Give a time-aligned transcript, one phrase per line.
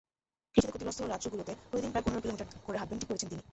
[0.55, 3.41] কৃষিতে ক্ষতিগ্রস্ত রাজ্যগুলোতে প্রতিদিন পনেরো কিলোমিটার করে হাঁটবেন ঠিক করেছেন তিনি।